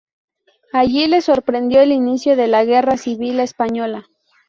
Allí 0.73 1.05
le 1.05 1.21
sorprendió 1.21 1.79
el 1.81 1.91
inicio 1.91 2.35
de 2.35 2.47
la 2.47 2.65
Guerra 2.65 2.97
Civil 2.97 3.39
Española. 3.39 4.07